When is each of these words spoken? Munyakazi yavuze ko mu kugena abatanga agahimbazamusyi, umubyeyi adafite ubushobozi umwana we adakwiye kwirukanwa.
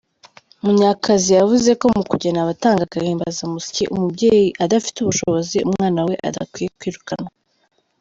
Munyakazi 0.63 1.29
yavuze 1.39 1.69
ko 1.81 1.85
mu 1.95 2.03
kugena 2.11 2.37
abatanga 2.41 2.81
agahimbazamusyi, 2.85 3.83
umubyeyi 3.93 4.49
adafite 4.63 4.97
ubushobozi 4.99 5.57
umwana 5.67 5.99
we 6.07 6.13
adakwiye 6.27 6.69
kwirukanwa. 6.79 7.29